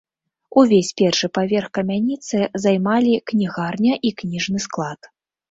Увесь 0.61 0.87
першы 1.01 1.29
паверх 1.37 1.67
камяніцы 1.79 2.39
займалі 2.65 3.13
кнігарня 3.33 3.93
і 4.09 4.15
кніжны 4.25 4.57
склад. 4.67 4.99